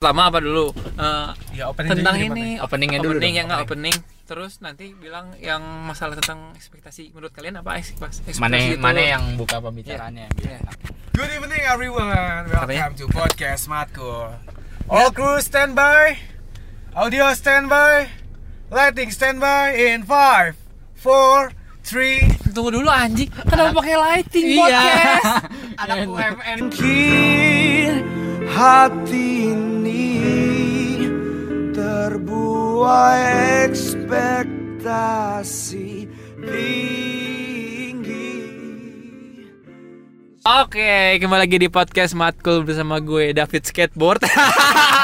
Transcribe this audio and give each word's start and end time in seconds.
pertama 0.00 0.32
apa 0.32 0.40
dulu 0.40 0.72
Eh, 0.96 1.28
Ya 1.52 1.68
opening 1.68 1.92
tentang 1.92 2.16
ini 2.16 2.56
gimana? 2.56 2.64
Openingnya 2.64 2.98
dulu 2.98 3.20
opening 3.20 3.34
yang 3.36 3.46
nggak 3.52 3.62
opening 3.68 3.96
terus 4.24 4.56
nanti 4.58 4.96
bilang 4.96 5.36
yang 5.36 5.60
masalah 5.84 6.16
tentang 6.16 6.56
ekspektasi 6.56 7.12
menurut 7.12 7.28
kalian 7.28 7.60
apa 7.60 7.76
ekspektasi 7.76 8.40
Mana 8.40 8.56
itu? 8.56 8.80
mana 8.80 8.96
yang 8.96 9.36
buka 9.36 9.60
pembicaraannya? 9.60 10.32
Iya. 10.40 10.56
Good 11.12 11.36
evening 11.36 11.60
everyone. 11.68 12.48
Welcome 12.48 12.48
Katanya? 12.48 12.96
to 12.96 13.12
podcast 13.12 13.68
Matko. 13.68 14.32
All 14.88 15.12
crew 15.12 15.36
stand 15.38 15.76
by. 15.76 16.16
Audio 16.96 17.36
stand 17.36 17.68
by. 17.68 18.08
Lighting 18.72 19.12
stand 19.12 19.36
by 19.36 19.76
in 19.76 20.08
5 20.08 20.56
4 20.96 21.52
3 22.48 22.56
tunggu 22.56 22.72
dulu 22.72 22.88
anjing 22.88 23.28
kenapa 23.44 23.76
pakai 23.76 23.96
lighting 23.98 24.46
Iya. 24.48 24.64
podcast 24.64 25.24
anak 25.84 25.96
UMN 26.06 26.56
Mungkin 26.62 27.92
hati 28.48 29.28
ini 29.44 29.69
terbuai 32.20 33.64
ekspektasi 33.72 34.04
tinggi. 36.44 38.28
Oke, 40.44 41.16
kembali 41.16 41.40
lagi 41.48 41.56
di 41.56 41.72
podcast 41.72 42.12
Matkul 42.12 42.68
bersama 42.68 43.00
gue 43.00 43.32
David 43.32 43.64
Skateboard. 43.64 44.20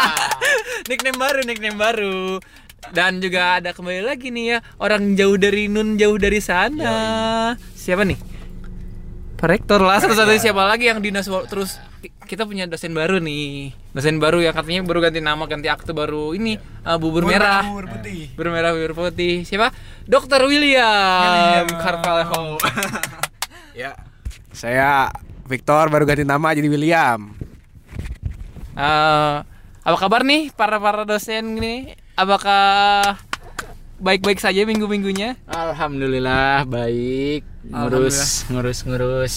nickname 0.93 1.17
baru, 1.17 1.41
nickname 1.49 1.81
baru. 1.81 2.37
Dan 2.93 3.25
juga 3.25 3.65
ada 3.65 3.73
kembali 3.73 4.05
lagi 4.05 4.29
nih 4.29 4.45
ya 4.53 4.61
orang 4.77 5.17
jauh 5.17 5.41
dari 5.41 5.73
Nun, 5.73 5.97
jauh 5.97 6.21
dari 6.21 6.45
sana. 6.45 7.57
Siapa 7.73 8.05
nih? 8.05 8.21
Pak 9.41 9.49
Rektor 9.49 9.81
lah, 9.81 10.05
satu-satunya 10.05 10.53
siapa 10.53 10.69
lagi 10.69 10.93
yang 10.93 11.01
dinas 11.01 11.33
terus 11.49 11.81
kita 12.27 12.47
punya 12.47 12.69
dosen 12.69 12.93
baru 12.93 13.19
nih. 13.19 13.75
Dosen 13.95 14.21
baru 14.21 14.43
yang 14.45 14.55
katanya 14.55 14.83
baru 14.85 14.99
ganti 15.05 15.21
nama, 15.23 15.45
ganti 15.49 15.67
akte 15.67 15.91
baru 15.91 16.35
ini 16.35 16.59
uh, 16.85 16.99
bubur 17.01 17.27
merah. 17.27 17.67
Bubur 17.67 17.87
putih. 17.91 18.31
Bubur 18.35 18.49
merah, 18.53 18.71
bubur 18.75 18.93
putih. 19.09 19.43
Siapa? 19.43 19.75
Dokter 20.07 20.43
William, 20.47 21.67
Carvalho. 21.81 22.57
Ya. 23.77 23.93
Saya 24.57 25.13
Victor 25.45 25.93
baru 25.93 26.09
ganti 26.09 26.25
nama 26.25 26.57
jadi 26.57 26.65
William. 26.73 27.37
Eh, 28.73 29.37
apa 29.85 29.97
kabar 30.01 30.25
nih 30.25 30.49
para 30.57 30.81
para 30.81 31.05
dosen 31.05 31.61
ini? 31.61 31.93
Apakah 32.17 33.21
baik-baik 33.99 34.39
saja 34.39 34.63
minggu-minggunya? 34.63 35.37
Alhamdulillah 35.49 36.69
baik. 36.69 37.43
Ngurus 37.67 38.47
ngurus 38.49 38.79
ngurus 38.87 39.35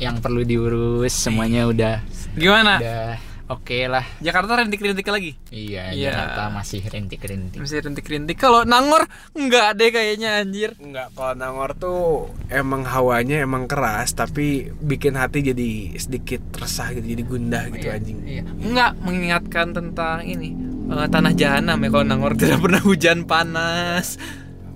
yang 0.00 0.22
perlu 0.22 0.46
diurus 0.46 1.12
semuanya 1.12 1.68
udah 1.68 2.00
Gimana? 2.38 2.78
udah 2.80 3.27
oke 3.48 3.78
lah. 3.88 4.04
Jakarta 4.20 4.60
rintik-rintik 4.60 5.08
lagi? 5.08 5.36
Iya, 5.48 5.92
Iya. 5.92 6.12
Jakarta 6.12 6.42
masih 6.52 6.80
rintik-rintik. 6.84 7.58
Masih 7.58 7.80
rintik-rintik. 7.80 8.36
Kalau 8.36 8.62
Nangor 8.62 9.08
enggak 9.32 9.76
deh 9.76 9.88
kayaknya 9.88 10.44
anjir. 10.44 10.76
Enggak, 10.76 11.12
kalau 11.16 11.32
Nangor 11.34 11.70
tuh 11.74 12.00
emang 12.48 12.84
hawanya 12.84 13.40
emang 13.40 13.64
keras 13.64 14.12
tapi 14.12 14.70
bikin 14.78 15.16
hati 15.16 15.40
jadi 15.40 15.96
sedikit 15.96 16.44
resah 16.54 16.92
gitu, 16.92 17.16
jadi 17.16 17.22
gundah 17.24 17.64
gitu 17.72 17.86
anjing. 17.88 18.18
Iya. 18.24 18.42
Enggak 18.46 18.92
mengingatkan 19.00 19.72
tentang 19.72 20.22
ini 20.22 20.52
eh, 20.88 21.08
tanah 21.08 21.32
jahanam 21.32 21.80
ya 21.80 21.88
kalau 21.88 22.04
Nangor 22.04 22.32
tidak 22.40 22.60
pernah 22.60 22.82
hujan 22.84 23.24
panas. 23.24 24.20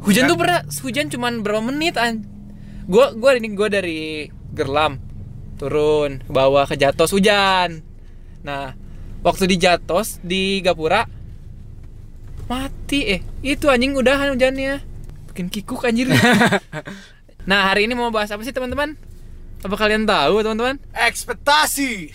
Hujan 0.02 0.26
tuh 0.26 0.34
pernah 0.34 0.66
hujan 0.66 1.06
cuman 1.12 1.46
berapa 1.46 1.62
menit 1.62 1.94
an. 1.94 2.26
Gua 2.90 3.14
gua 3.14 3.38
ini 3.38 3.54
gua 3.54 3.70
dari 3.70 4.26
Gerlam 4.50 4.98
turun 5.54 6.18
ke 6.26 6.32
bawah 6.34 6.66
ke 6.66 6.74
Jatos 6.74 7.14
hujan. 7.14 7.91
Nah, 8.42 8.74
waktu 9.22 9.46
di 9.46 9.56
Jatos 9.58 10.18
di 10.22 10.58
Gapura 10.62 11.06
mati 12.50 13.06
eh 13.06 13.20
itu 13.40 13.70
anjing 13.70 13.96
udahan 13.96 14.34
hujannya. 14.34 14.82
Bikin 15.32 15.48
kikuk 15.48 15.86
anjir. 15.86 16.10
nah, 17.50 17.72
hari 17.72 17.88
ini 17.88 17.96
mau 17.96 18.12
bahas 18.12 18.28
apa 18.34 18.44
sih 18.44 18.52
teman-teman? 18.52 18.98
Apa 19.62 19.74
kalian 19.78 20.04
tahu 20.04 20.42
teman-teman? 20.42 20.76
Ekspektasi. 20.92 22.10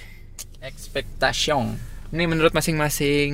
Expectation. 0.62 1.79
Ini 2.12 2.24
menurut 2.28 2.51
masing-masing 2.51 3.31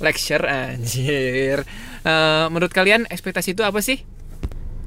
lecture 0.00 0.46
anjir. 0.46 1.66
Eh, 2.06 2.46
menurut 2.54 2.70
kalian 2.70 3.10
ekspektasi 3.10 3.58
itu 3.58 3.66
apa 3.66 3.82
sih? 3.82 4.06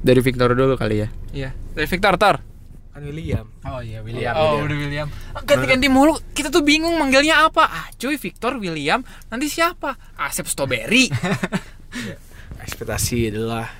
Dari 0.00 0.24
Victor 0.24 0.56
dulu 0.56 0.80
kali 0.80 1.04
ya. 1.04 1.08
Iya, 1.36 1.50
dari 1.76 1.84
Victor 1.84 2.16
Tor. 2.16 2.40
Kan 2.90 3.06
William. 3.06 3.46
Oh 3.62 3.78
iya 3.78 4.02
William. 4.02 4.34
oh, 4.34 4.66
udah 4.66 4.76
William. 4.76 5.08
Ganti-ganti 5.46 5.86
mulu. 5.86 6.18
Kita 6.34 6.50
tuh 6.50 6.66
bingung 6.66 6.98
manggilnya 6.98 7.46
apa. 7.46 7.70
Ah, 7.70 7.86
cuy, 7.94 8.18
Victor, 8.18 8.58
William. 8.58 9.06
Nanti 9.30 9.46
siapa? 9.46 9.94
Asep 10.18 10.50
Strawberry. 10.50 11.06
Ekspektasi 12.66 13.30
adalah 13.30 13.70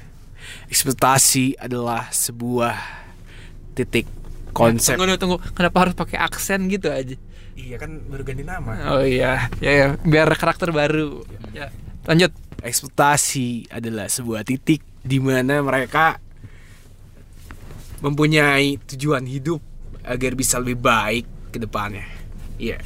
ekspektasi 0.71 1.59
adalah 1.59 2.09
sebuah 2.15 2.75
titik 3.75 4.07
konsep. 4.55 4.95
tunggu, 4.95 5.19
tunggu. 5.19 5.39
Kenapa 5.59 5.77
harus 5.87 5.95
pakai 5.99 6.19
aksen 6.23 6.71
gitu 6.71 6.91
aja? 6.91 7.19
Iya 7.59 7.77
kan 7.77 8.01
baru 8.07 8.23
ganti 8.23 8.47
nama. 8.47 8.95
Oh 8.95 9.03
iya, 9.03 9.51
ya, 9.59 9.73
ya. 9.75 9.87
biar 10.01 10.31
karakter 10.39 10.71
baru. 10.71 11.27
Ya. 11.51 11.75
Lanjut. 12.07 12.31
Ekspektasi 12.61 13.73
adalah 13.73 14.07
sebuah 14.13 14.45
titik 14.45 14.85
di 15.01 15.17
mana 15.17 15.65
mereka 15.65 16.21
mempunyai 18.01 18.81
tujuan 18.89 19.25
hidup 19.29 19.61
agar 20.05 20.33
bisa 20.33 20.57
lebih 20.57 20.81
baik 20.81 21.25
ke 21.53 21.61
depannya. 21.61 22.05
Iya. 22.57 22.81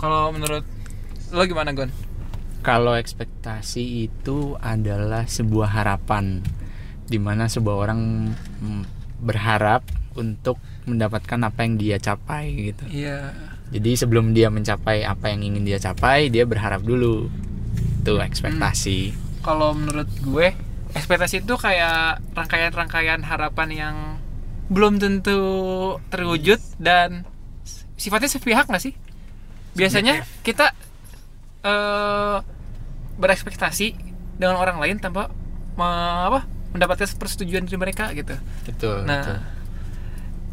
Kalau 0.00 0.32
menurut 0.32 0.64
lo 1.32 1.42
gimana, 1.44 1.72
Gon? 1.76 1.92
Kalau 2.64 2.96
ekspektasi 2.96 4.08
itu 4.08 4.56
adalah 4.56 5.28
sebuah 5.28 5.68
harapan 5.68 6.40
di 7.04 7.20
mana 7.20 7.44
sebuah 7.44 7.76
orang 7.76 8.32
mm, 8.64 8.82
berharap 9.20 9.84
untuk 10.16 10.56
mendapatkan 10.88 11.40
apa 11.44 11.60
yang 11.68 11.74
dia 11.76 11.96
capai 12.00 12.72
gitu. 12.72 12.84
Iya. 12.88 13.36
Jadi 13.74 13.90
sebelum 13.96 14.32
dia 14.32 14.48
mencapai 14.48 15.04
apa 15.04 15.32
yang 15.32 15.44
ingin 15.44 15.64
dia 15.66 15.76
capai, 15.80 16.32
dia 16.32 16.48
berharap 16.48 16.84
dulu. 16.84 17.28
Itu 18.00 18.20
ekspektasi. 18.20 19.24
kalau 19.44 19.76
menurut 19.76 20.08
gue 20.24 20.56
ekspektasi 20.94 21.42
itu 21.42 21.54
kayak 21.54 22.22
rangkaian-rangkaian 22.32 23.20
harapan 23.20 23.68
yang 23.70 23.96
belum 24.66 24.96
tentu 24.96 25.38
terwujud 26.08 26.56
dan 26.78 27.28
sifatnya 27.94 28.30
sepihak 28.30 28.64
nggak 28.64 28.80
sih 28.80 28.94
biasanya 29.74 30.22
kita 30.40 30.70
eh, 31.60 32.38
berekspektasi 33.14 33.94
dengan 34.34 34.56
orang 34.56 34.78
lain 34.78 34.98
tanpa 34.98 35.30
me- 35.74 36.24
apa 36.24 36.46
mendapatkan 36.70 37.06
persetujuan 37.14 37.66
dari 37.66 37.78
mereka 37.78 38.10
gitu 38.10 38.34
Betul. 38.66 39.02
betul. 39.02 39.06
nah 39.06 39.42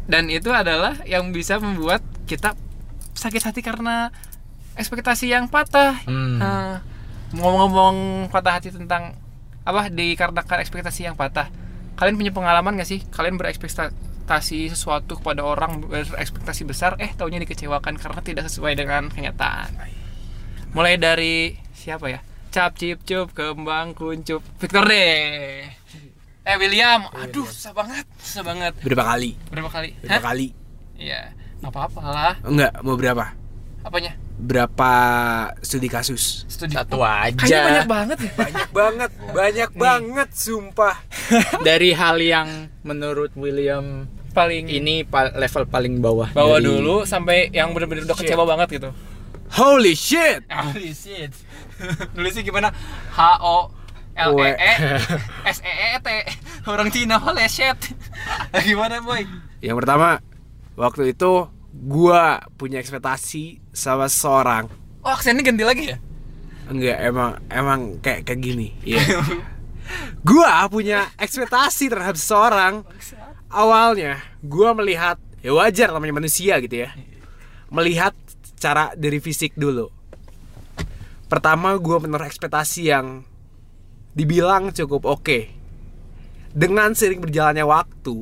dan 0.02 0.26
itu 0.26 0.50
adalah 0.50 0.98
yang 1.02 1.30
bisa 1.30 1.58
membuat 1.58 2.02
kita 2.26 2.54
sakit 3.14 3.42
hati 3.42 3.60
karena 3.62 4.10
ekspektasi 4.74 5.30
yang 5.30 5.46
patah 5.46 5.94
Hmm. 6.04 6.38
Nah, 6.38 6.80
ngomong-ngomong 7.32 7.96
patah 8.28 8.58
hati 8.58 8.68
tentang 8.68 9.14
apa 9.62 9.88
dikarenakan 9.88 10.58
ekspektasi 10.62 11.06
yang 11.06 11.14
patah. 11.14 11.48
Kalian 11.94 12.18
punya 12.18 12.32
pengalaman 12.34 12.74
gak 12.74 12.88
sih? 12.88 13.04
Kalian 13.08 13.36
berekspektasi 13.36 14.72
sesuatu 14.72 15.20
kepada 15.20 15.44
orang 15.44 15.84
berekspektasi 15.86 16.62
besar 16.64 16.96
eh 16.98 17.12
taunya 17.14 17.38
dikecewakan 17.38 17.94
karena 18.00 18.20
tidak 18.24 18.44
sesuai 18.50 18.74
dengan 18.74 19.06
kenyataan. 19.08 19.76
Mulai 20.72 20.96
dari 20.96 21.52
siapa 21.70 22.08
ya? 22.08 22.20
Cap 22.50 22.76
cip 22.76 23.04
cup 23.04 23.32
kembang 23.32 23.92
kuncup. 23.92 24.40
Victor 24.58 24.84
deh 24.88 25.68
eh 26.42 26.56
William. 26.58 27.06
Aduh 27.14 27.46
susah 27.46 27.70
banget 27.70 28.02
susah 28.18 28.42
banget. 28.42 28.72
Berapa 28.82 29.14
kali? 29.14 29.38
berapa 29.48 29.70
kali? 29.70 29.94
Berapa 30.02 30.16
Hah? 30.18 30.22
kali? 30.32 30.48
iya 30.98 31.30
apa 31.62 31.86
apalah 31.86 32.34
Enggak, 32.42 32.74
mau 32.82 32.94
berapa? 32.94 33.34
apanya 33.82 34.14
Berapa 34.42 34.90
studi 35.58 35.86
kasus? 35.86 36.42
studi 36.44 36.74
Satu 36.74 36.98
kayaknya 36.98 37.38
aja. 37.38 37.58
banyak 37.62 37.86
banget 37.86 38.18
ya 38.18 38.32
Banyak 38.34 38.68
banget, 38.68 39.10
banyak 39.30 39.70
banget 39.72 40.28
sumpah. 40.32 40.96
Dari 41.66 41.94
hal 41.94 42.18
yang 42.18 42.48
menurut 42.82 43.30
William 43.34 44.04
paling 44.32 44.66
ini 44.66 45.04
pa- 45.04 45.30
level 45.30 45.62
paling 45.64 46.02
bawah. 46.02 46.28
bawa 46.30 46.58
Dari- 46.58 46.66
dulu 46.66 47.04
sampai 47.04 47.48
yang 47.48 47.70
bener-bener 47.70 48.02
udah 48.02 48.18
kecewa 48.18 48.42
banget 48.42 48.82
gitu. 48.82 48.90
Holy 49.52 49.94
shit. 49.94 50.42
Holy 50.50 50.90
shit. 50.90 51.30
Nulisnya 52.14 52.42
gimana? 52.42 52.74
H 53.10 53.20
O 53.38 53.70
L 54.12 54.32
E 54.36 54.50
E 54.50 54.72
S 55.44 55.58
E 55.60 55.72
E 55.88 55.98
T. 55.98 56.08
Orang 56.64 56.90
Cina 56.90 57.16
holy 57.16 57.46
shit. 57.46 57.78
gimana, 58.60 58.98
boy? 58.98 59.22
Yang 59.58 59.76
pertama, 59.78 60.18
waktu 60.74 61.12
itu 61.12 61.46
gua 61.72 62.44
punya 62.60 62.78
ekspektasi 62.78 63.64
sama 63.72 64.06
seseorang. 64.06 64.68
Oh, 65.02 65.10
aksennya 65.10 65.42
ganti 65.42 65.64
lagi 65.64 65.84
ya? 65.92 65.98
Enggak, 66.68 66.98
emang 67.02 67.30
emang 67.48 67.80
kayak 67.98 68.28
kayak 68.28 68.40
gini. 68.40 68.68
Iya. 68.84 69.02
gua 70.28 70.68
punya 70.68 71.08
ekspektasi 71.16 71.90
terhadap 71.90 72.20
seseorang. 72.20 72.84
Awalnya 73.52 74.20
gua 74.44 74.76
melihat 74.76 75.16
ya 75.42 75.52
wajar 75.56 75.90
namanya 75.90 76.22
manusia 76.22 76.60
gitu 76.62 76.86
ya. 76.86 76.94
Melihat 77.72 78.14
cara 78.62 78.94
dari 78.94 79.18
fisik 79.18 79.58
dulu. 79.58 79.90
pertama 81.26 81.72
gue 81.80 81.96
menaruh 81.96 82.28
ekspektasi 82.28 82.92
yang 82.92 83.24
dibilang 84.12 84.68
cukup 84.68 85.08
oke 85.08 85.48
dengan 86.52 86.92
sering 86.92 87.24
berjalannya 87.24 87.64
waktu 87.64 88.20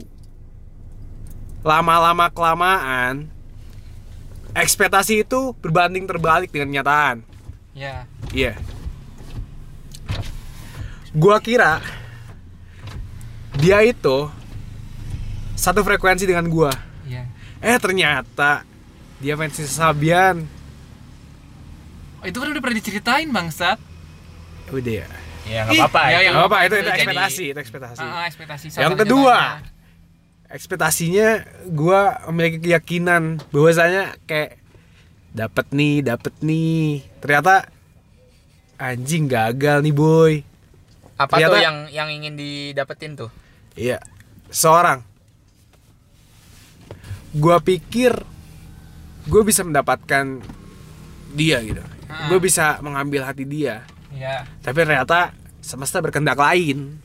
lama-lama 1.67 2.31
kelamaan 2.31 3.27
ekspektasi 4.53 5.23
itu 5.23 5.53
berbanding 5.57 6.05
terbalik 6.05 6.49
dengan 6.49 6.71
kenyataan 6.71 7.23
ya 7.73 8.05
Iya. 8.31 8.55
Gua 11.11 11.39
kira 11.39 11.83
dia 13.53 13.83
itu 13.83 14.31
satu 15.55 15.83
frekuensi 15.83 16.23
dengan 16.23 16.47
gua. 16.47 16.71
ya 17.03 17.27
Eh 17.59 17.77
ternyata 17.77 18.63
dia 19.19 19.35
fansnya 19.35 19.67
Sabian. 19.67 20.47
oh, 22.17 22.25
itu 22.25 22.37
kan 22.37 22.49
udah 22.49 22.63
pernah 22.63 22.77
diceritain 22.77 23.29
bangsat 23.29 23.77
Udah 24.71 24.95
ya. 24.95 25.09
ya 25.45 25.61
Ih, 25.67 25.77
nggak 25.77 25.91
apa-apa 25.91 26.01
ya, 26.01 26.15
itu. 26.15 26.23
yang- 26.23 26.35
Gak 26.37 26.47
apa 26.47 26.59
itu, 26.61 26.65
itu 26.71 26.81
Jadi- 26.81 26.95
ekspektasi, 26.95 27.45
itu 27.49 27.59
ekspektasi. 27.59 28.01
Ah, 28.01 28.25
ekspektasi 28.25 28.67
Yang 28.73 28.95
kedua. 28.97 29.37
Ekspektasinya 30.51 31.47
gua 31.71 32.19
memiliki 32.29 32.69
keyakinan 32.69 33.39
bahwasanya 33.55 34.19
kayak 34.27 34.59
dapat 35.31 35.71
nih, 35.71 36.03
dapat 36.03 36.35
nih. 36.43 37.07
Ternyata 37.23 37.71
anjing 38.77 39.31
gagal 39.31 39.79
nih 39.81 39.95
boy. 39.95 40.35
apa 41.15 41.37
Ternyata- 41.37 41.53
tuh 41.53 41.61
yang 41.61 41.79
yang 41.93 42.09
ingin 42.09 42.33
didapetin 42.33 43.13
tuh 43.13 43.29
Iya, 43.77 44.01
seorang. 44.49 45.05
Gua 47.31 47.61
pikir 47.61 48.11
gue 49.29 49.43
bisa 49.45 49.61
mendapatkan 49.63 50.41
dia 51.31 51.61
gitu. 51.63 51.85
Ah. 52.09 52.27
Gue 52.27 52.41
bisa 52.41 52.81
mengambil 52.81 53.23
hati 53.23 53.45
dia. 53.45 53.85
ya 54.11 54.43
Tapi 54.59 54.83
ternyata 54.83 55.31
semesta 55.61 56.01
berkehendak 56.01 56.35
lain. 56.35 56.99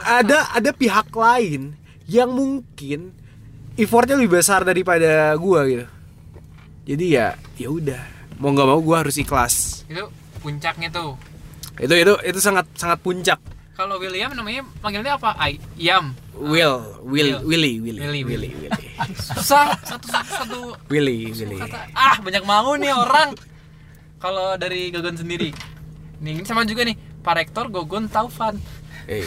Ada 0.00 0.54
ada 0.54 0.70
pihak 0.70 1.10
lain 1.10 1.74
yang 2.04 2.30
mungkin 2.32 3.16
effortnya 3.80 4.20
lebih 4.20 4.40
besar 4.40 4.62
daripada 4.62 5.32
gua 5.40 5.64
gitu. 5.64 5.86
Jadi 6.84 7.04
ya 7.16 7.34
ya 7.56 7.68
udah. 7.72 8.02
Mau 8.36 8.50
nggak 8.52 8.68
mau 8.68 8.80
gua 8.82 9.06
harus 9.06 9.16
ikhlas. 9.16 9.86
itu 9.88 10.04
puncaknya 10.44 10.92
tuh. 10.92 11.16
Itu 11.80 11.94
itu 11.96 12.12
itu 12.20 12.38
sangat 12.40 12.68
sangat 12.76 13.00
puncak. 13.00 13.40
kalau 13.74 13.98
William 13.98 14.30
namanya 14.30 14.62
panggilnya 14.78 15.18
apa? 15.18 15.34
Ayam 15.34 16.14
Will, 16.38 17.02
Will, 17.02 17.42
Will. 17.42 17.42
Willy, 17.42 17.74
Willy, 17.82 17.98
Willy, 17.98 18.22
Willy, 18.22 18.22
Willy. 18.22 18.50
Willy, 18.54 18.70
susah. 19.34 19.74
Satu 19.82 20.06
satu 20.10 20.60
Willy, 20.86 21.34
Willy. 21.34 21.58
kata 21.58 21.90
ah 21.90 22.22
banyak 22.22 22.42
mau 22.46 22.78
nih 22.78 22.94
orang. 22.94 23.34
Kalau 24.22 24.54
dari 24.54 24.94
Gogon 24.94 25.18
sendiri. 25.18 25.50
Nih 26.22 26.38
ini 26.38 26.46
sama 26.46 26.62
juga 26.62 26.86
nih. 26.86 26.94
Pak 27.24 27.34
Rektor 27.34 27.66
Gogon 27.66 28.06
Taufan. 28.06 28.54
Eh, 29.10 29.26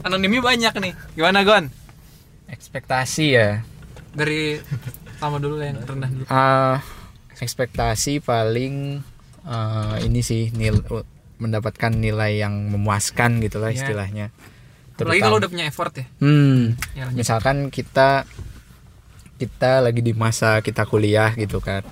anonimnya 0.00 0.40
banyak 0.40 0.72
nih. 0.80 0.92
Gimana 1.12 1.44
Gon 1.44 1.85
ekspektasi 2.48 3.26
ya. 3.32 3.62
Dari 4.12 4.60
sama 5.16 5.36
dulu 5.36 5.60
yang 5.60 5.76
rendah 5.78 6.08
dulu. 6.08 6.24
Ah, 6.28 6.80
ekspektasi 7.36 8.20
paling 8.20 9.00
eh, 9.42 9.96
ini 10.02 10.20
sih 10.20 10.50
nil 10.50 10.82
mendapatkan 11.36 11.92
nilai 11.92 12.40
yang 12.40 12.72
memuaskan 12.72 13.38
gitulah 13.38 13.70
Iya. 13.70 13.76
istilahnya. 13.78 14.26
Apalagi 14.96 14.96
Terutama- 14.96 15.24
kalau 15.28 15.36
udah 15.38 15.50
punya 15.52 15.66
effort 15.68 15.92
ya. 15.92 16.06
Hmm, 16.18 16.72
ya 16.92 17.04
lanjut. 17.04 17.18
misalkan 17.20 17.56
kita 17.68 18.24
kita 19.36 19.84
lagi 19.84 20.00
di 20.00 20.16
masa 20.16 20.64
kita 20.64 20.88
kuliah 20.88 21.28
gitu 21.36 21.60
kan 21.60 21.84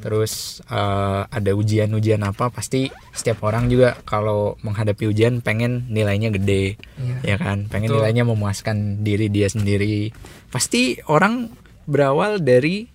terus 0.00 0.64
eh, 0.66 1.22
ada 1.28 1.50
ujian-ujian 1.52 2.24
apa 2.24 2.48
pasti 2.48 2.88
setiap 3.12 3.44
orang 3.44 3.68
juga 3.68 3.94
kalau 4.02 4.56
menghadapi 4.60 5.06
ujian 5.06 5.38
pengen 5.40 5.86
nilainya 5.88 6.32
gede 6.32 6.80
Iya. 6.96 7.16
ya 7.22 7.36
kan? 7.36 7.68
Pengen 7.68 7.92
Betul. 7.92 7.98
nilainya 8.02 8.24
memuaskan 8.24 9.00
diri 9.00 9.28
dia 9.28 9.46
sendiri. 9.46 10.10
Pasti 10.48 10.98
orang 11.06 11.52
berawal 11.84 12.40
dari 12.40 12.88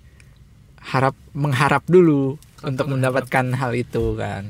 harap 0.81 1.13
mengharap 1.33 1.85
dulu 1.85 2.37
Betul, 2.37 2.67
untuk 2.73 2.85
mendapatkan 2.91 3.45
hal 3.53 3.71
itu 3.73 4.17
kan? 4.17 4.49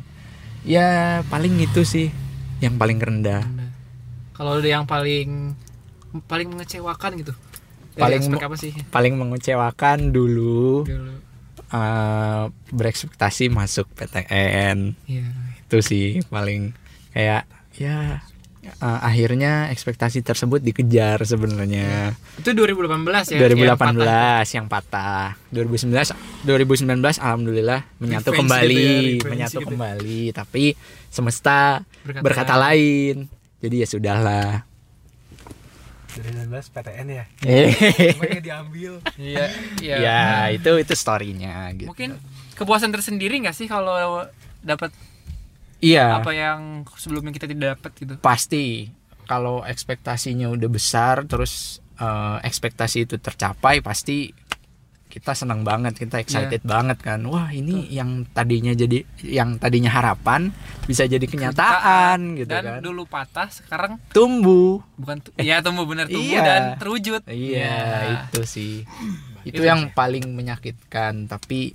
Ya 0.65 1.21
paling 1.29 1.55
itu 1.61 1.85
sih 1.85 2.09
yang 2.59 2.79
paling 2.79 2.97
rendah. 2.97 3.45
Kalau 4.33 4.59
yang 4.59 4.83
paling 4.83 5.53
paling 6.25 6.47
mengecewakan 6.51 7.11
gitu? 7.19 7.33
Paling 7.95 8.27
apa 8.35 8.55
sih? 8.59 8.75
paling 8.91 9.15
mengecewakan 9.15 10.11
dulu 10.11 10.83
dulu 10.83 11.15
eh, 11.69 12.43
berekspektasi 12.69 13.49
masuk 13.49 13.89
PTN 13.93 14.93
Iya. 15.05 15.27
itu 15.65 15.77
sih 15.81 16.07
paling 16.27 16.73
kayak 17.11 17.47
ya 17.75 18.19
eh, 18.65 18.99
akhirnya 19.01 19.69
ekspektasi 19.69 20.25
tersebut 20.25 20.57
dikejar 20.59 21.21
sebenarnya. 21.21 22.17
Itu 22.41 22.51
2018 22.57 23.33
ya 23.33 23.39
2018 23.45 23.61
yang 23.61 23.77
patah. 23.77 24.41
yang 24.49 24.67
patah. 24.67 25.27
2019 25.53 26.45
2019 26.45 27.21
alhamdulillah 27.21 27.85
menyatu 28.01 28.33
Revenge 28.33 28.39
kembali 28.41 28.85
gitu 29.21 29.25
ya, 29.25 29.31
menyatu 29.31 29.59
gitu. 29.61 29.67
kembali. 29.69 30.21
Tapi 30.33 30.63
semesta 31.13 31.85
Berkata 32.01 32.21
berkata, 32.25 32.53
lain. 32.57 33.29
Jadi 33.61 33.75
ya 33.81 33.87
sudahlah 33.89 34.74
2019 36.15 36.51
PTN 36.71 37.07
ya. 37.11 37.25
eh 37.43 37.69
Makanya 38.15 38.41
diambil. 38.41 38.93
iya 39.19 39.45
iya. 39.83 39.95
Ya 39.99 40.19
Nah, 40.23 40.47
itu 40.55 40.71
itu 40.79 40.93
storynya 40.95 41.69
gitu. 41.75 41.91
Mungkin 41.91 42.15
kepuasan 42.55 42.95
tersendiri 42.95 43.35
nggak 43.43 43.55
sih 43.55 43.67
kalau 43.67 44.23
dapat 44.63 44.95
iya. 45.83 46.17
apa 46.17 46.31
yang 46.31 46.87
sebelumnya 46.95 47.35
kita 47.35 47.51
tidak 47.51 47.79
dapat 47.79 47.91
gitu? 47.99 48.13
Pasti. 48.23 48.89
Kalau 49.25 49.65
ekspektasinya 49.65 50.53
udah 50.53 50.69
besar 50.69 51.25
terus 51.25 51.81
eh, 51.97 52.37
ekspektasi 52.45 53.09
itu 53.09 53.15
tercapai 53.17 53.81
pasti 53.81 54.29
kita 55.15 55.31
senang 55.31 55.63
banget 55.63 55.95
kita 55.95 56.19
excited 56.19 56.59
Iya. 56.59 56.67
banget 56.67 56.99
kan. 56.99 57.23
Wah 57.23 57.47
ini 57.49 57.87
yang 57.87 58.27
tadinya 58.27 58.75
jadi 58.75 58.99
yang 59.23 59.55
tadinya 59.55 59.87
harapan 59.87 60.51
bisa 60.83 61.07
jadi 61.07 61.23
kenyataan 61.23 62.35
gitu 62.35 62.51
dan 62.51 62.63
kan. 62.67 62.83
dulu 62.83 63.07
patah 63.07 63.47
sekarang 63.47 63.95
tumbuh. 64.11 64.83
Bukan 64.95 65.23
tu- 65.23 65.31
ya 65.39 65.63
tumbuh 65.63 65.87
benar 65.87 66.05
tumbuh 66.05 66.19
Iya. 66.35 66.43
dan 66.43 66.61
terwujud. 66.75 67.23
Iya 67.25 67.79
itu 68.27 68.41
sih. 68.43 68.83
Itu 69.41 69.55
Itu 69.55 69.61
yang 69.63 69.87
sih. 69.87 69.95
paling 69.95 70.27
menyakitkan 70.27 71.25
tapi 71.25 71.71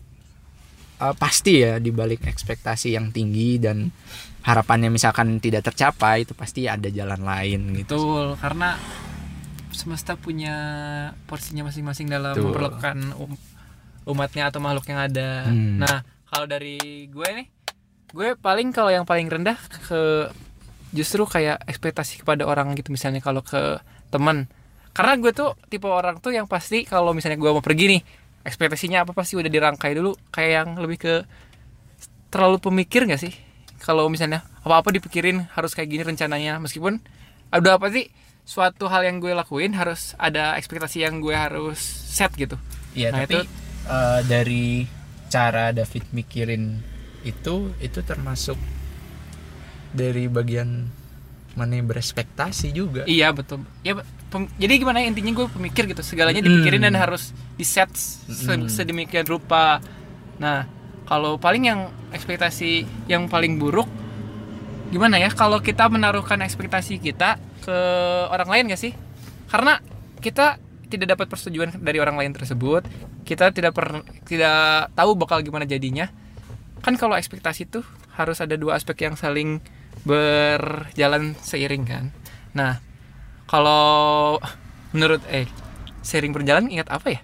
eh, 1.01 1.15
pasti 1.17 1.65
ya 1.65 1.81
dibalik 1.81 2.21
ekspektasi 2.23 2.93
yang 2.93 3.09
tinggi 3.09 3.57
dan 3.57 3.89
harapannya 4.41 4.89
misalkan 4.89 5.37
tidak 5.37 5.65
tercapai 5.65 6.25
itu 6.25 6.33
pasti 6.33 6.65
ada 6.65 6.89
jalan 6.89 7.21
lain 7.21 7.73
gitu 7.75 7.97
betul 7.97 8.27
karena 8.37 8.77
semesta 9.81 10.21
punya 10.21 10.55
porsinya 11.25 11.65
masing-masing 11.65 12.13
dalam 12.13 12.37
Betul. 12.37 12.53
memperlakukan 12.53 12.97
um- 13.17 13.41
umatnya 14.05 14.53
atau 14.53 14.61
makhluk 14.61 14.85
yang 14.93 15.01
ada. 15.01 15.49
Hmm. 15.49 15.81
nah 15.81 16.05
kalau 16.29 16.45
dari 16.45 17.09
gue 17.09 17.29
nih 17.33 17.47
gue 18.11 18.29
paling 18.37 18.75
kalau 18.75 18.91
yang 18.91 19.07
paling 19.07 19.31
rendah 19.31 19.57
ke 19.87 20.29
justru 20.91 21.23
kayak 21.25 21.63
ekspektasi 21.71 22.23
kepada 22.27 22.43
orang 22.47 22.75
gitu 22.75 22.91
misalnya 22.91 23.23
kalau 23.23 23.41
ke 23.41 23.79
teman. 24.11 24.51
Karena 24.91 25.15
gue 25.23 25.31
tuh 25.31 25.55
tipe 25.71 25.87
orang 25.87 26.19
tuh 26.19 26.35
yang 26.35 26.51
pasti 26.51 26.83
kalau 26.83 27.15
misalnya 27.15 27.39
gue 27.39 27.51
mau 27.51 27.63
pergi 27.63 27.97
nih 27.97 28.03
ekspektasinya 28.43 29.07
apa 29.07 29.15
pasti 29.15 29.39
udah 29.39 29.47
dirangkai 29.47 29.95
dulu. 29.95 30.19
Kayak 30.35 30.51
yang 30.51 30.69
lebih 30.83 30.99
ke 30.99 31.15
terlalu 32.35 32.59
pemikir 32.59 33.07
gak 33.07 33.23
sih? 33.23 33.31
Kalau 33.79 34.11
misalnya 34.11 34.43
apa-apa 34.67 34.91
dipikirin 34.91 35.47
harus 35.55 35.79
kayak 35.79 35.89
gini 35.95 36.03
rencananya. 36.03 36.59
Meskipun 36.59 36.99
ada 37.51 37.77
apa 37.77 37.91
sih 37.91 38.07
suatu 38.43 38.87
hal 38.87 39.05
yang 39.05 39.19
gue 39.19 39.31
lakuin 39.31 39.71
harus 39.73 40.15
ada 40.17 40.55
ekspektasi 40.55 41.03
yang 41.03 41.19
gue 41.19 41.35
harus 41.35 41.79
set 42.09 42.35
gitu 42.35 42.59
Iya, 42.91 43.15
Nah, 43.15 43.23
tapi 43.23 43.39
itu- 43.39 43.47
eh, 43.87 44.21
dari 44.25 44.65
cara 45.29 45.71
David 45.71 46.11
mikirin 46.11 46.83
itu 47.23 47.71
itu 47.79 48.01
termasuk 48.01 48.59
dari 49.91 50.27
bagian 50.27 50.87
mana 51.51 51.75
berespektasi 51.79 52.71
juga. 52.71 53.03
Iya 53.05 53.31
betul. 53.31 53.67
Ya 53.83 53.99
pem- 54.27 54.51
jadi 54.57 54.79
gimana 54.79 55.03
ya, 55.03 55.11
intinya 55.11 55.35
gue 55.35 55.47
pemikir 55.47 55.87
gitu 55.87 56.01
segalanya 56.01 56.39
dipikirin 56.41 56.79
dan 56.81 56.95
Hmm. 56.95 57.03
harus 57.03 57.31
di 57.55 57.63
set 57.63 57.91
se- 57.93 58.23
Hmm. 58.47 58.67
sedemikian 58.67 59.27
rupa. 59.27 59.83
Nah 60.39 60.67
kalau 61.05 61.37
paling 61.37 61.67
yang 61.67 61.81
ekspektasi 62.11 62.71
yang 63.07 63.27
paling 63.27 63.59
buruk 63.59 63.91
gimana 64.91 65.23
ya 65.23 65.31
kalau 65.31 65.63
kita 65.63 65.87
menaruhkan 65.87 66.43
ekspektasi 66.43 66.99
kita 66.99 67.39
ke 67.63 67.79
orang 68.29 68.49
lain 68.51 68.65
gak 68.75 68.83
sih? 68.83 68.93
Karena 69.47 69.79
kita 70.19 70.59
tidak 70.91 71.17
dapat 71.17 71.27
persetujuan 71.31 71.79
dari 71.79 72.03
orang 72.03 72.19
lain 72.19 72.35
tersebut, 72.35 72.83
kita 73.23 73.55
tidak 73.55 73.73
per, 73.73 74.03
tidak 74.27 74.91
tahu 74.99 75.15
bakal 75.15 75.39
gimana 75.41 75.65
jadinya. 75.65 76.11
Kan 76.83 76.99
kalau 76.99 77.15
ekspektasi 77.15 77.71
itu 77.71 77.87
harus 78.19 78.43
ada 78.43 78.59
dua 78.59 78.77
aspek 78.77 79.07
yang 79.07 79.15
saling 79.15 79.63
berjalan 80.03 81.39
seiring 81.39 81.85
kan. 81.87 82.05
Nah, 82.53 82.83
kalau 83.47 84.37
menurut 84.91 85.23
eh 85.31 85.47
sering 86.03 86.35
berjalan 86.35 86.67
ingat 86.67 86.91
apa 86.91 87.15
ya? 87.15 87.21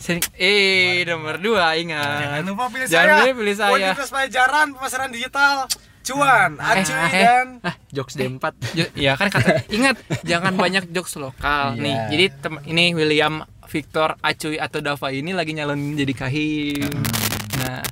Sering, 0.00 0.24
eh 0.34 1.04
nomor 1.04 1.36
dua 1.36 1.76
ingat. 1.76 2.40
Jangan 2.40 2.44
lupa 2.46 2.64
pilih 2.66 2.86
Jangan 2.86 3.04
saya. 3.06 3.20
lupa 3.22 3.36
pilih 3.36 3.54
saya. 3.54 3.70
Kualitas 3.70 4.08
pelajaran 4.08 4.66
pemasaran 4.72 5.10
digital. 5.10 5.56
Cuan, 6.00 6.56
acuy 6.56 6.96
eh. 6.96 7.12
dan 7.12 7.46
ah 7.60 7.76
jokes 7.92 8.16
D4 8.16 8.40
Jo- 8.72 8.94
ya 8.96 9.14
kan 9.14 9.28
kata 9.28 9.62
ingat 9.76 9.94
jangan 10.24 10.56
banyak 10.56 10.88
jokes 10.88 11.14
lokal 11.14 11.76
Iya. 11.76 11.78
nih 11.78 11.96
jadi 12.08 12.24
tem- 12.34 12.64
ini 12.64 12.84
William 12.90 13.44
Victor 13.68 14.16
Acuy 14.18 14.56
atau 14.56 14.80
Dava 14.80 15.12
ini 15.12 15.30
lagi 15.30 15.52
nyalonin 15.52 15.94
jadi 15.94 16.10
kahim 16.16 16.88
nah 17.54 17.84